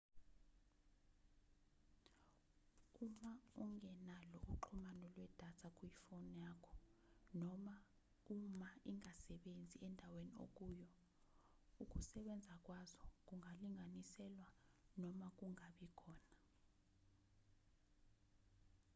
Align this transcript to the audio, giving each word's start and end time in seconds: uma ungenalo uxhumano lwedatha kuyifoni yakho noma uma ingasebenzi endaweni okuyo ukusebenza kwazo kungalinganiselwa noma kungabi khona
uma 3.07 3.33
ungenalo 3.63 4.37
uxhumano 4.53 5.05
lwedatha 5.15 5.67
kuyifoni 5.75 6.31
yakho 6.43 6.73
noma 7.41 7.75
uma 8.35 8.69
ingasebenzi 8.91 9.75
endaweni 9.87 10.33
okuyo 10.45 10.87
ukusebenza 11.83 12.53
kwazo 12.65 13.01
kungalinganiselwa 13.27 14.47
noma 15.01 15.27
kungabi 15.37 15.87
khona 15.99 16.31